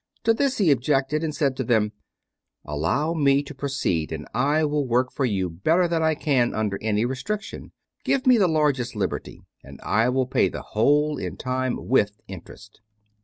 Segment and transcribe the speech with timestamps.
[0.23, 1.91] To this he objected, and said to them:
[2.65, 6.79] "Allow me to proceed, and I will work for you better than I can under
[6.81, 7.71] any restriction.
[8.03, 12.81] Give me the largest liberty, and I will pay the whole in time with interest."